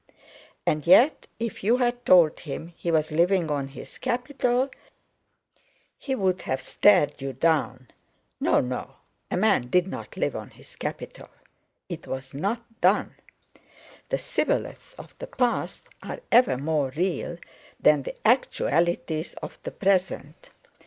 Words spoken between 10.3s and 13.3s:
on his capital; it was not done!